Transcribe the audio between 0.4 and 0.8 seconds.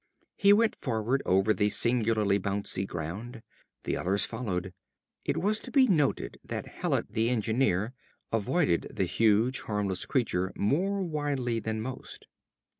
went